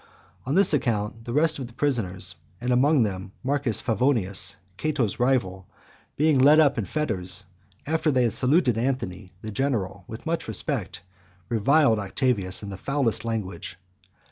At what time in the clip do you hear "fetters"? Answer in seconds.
6.85-7.45